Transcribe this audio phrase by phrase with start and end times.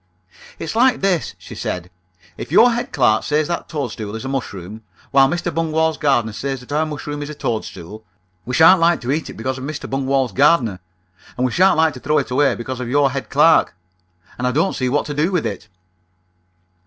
[0.57, 1.91] "It's like this," she said.
[2.35, 4.81] "If your head clerk says that our toadstool is a mushroom,
[5.11, 5.53] while Mr.
[5.53, 8.03] Bungwall's gardener says that our mushroom is a toadstool,
[8.43, 9.87] we sha'n't like to eat it because of Mr.
[9.87, 10.79] Bungwall's gardener,
[11.37, 13.75] and we sha'n't like to throw it away because of your head clerk,
[14.39, 15.67] and I don't see what to do with it."